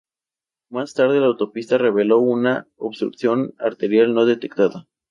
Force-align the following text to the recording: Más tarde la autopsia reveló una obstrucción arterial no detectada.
Más 0.71 0.95
tarde 0.95 1.19
la 1.19 1.27
autopsia 1.27 1.77
reveló 1.77 2.17
una 2.17 2.67
obstrucción 2.75 3.53
arterial 3.59 4.15
no 4.15 4.25
detectada. 4.25 4.87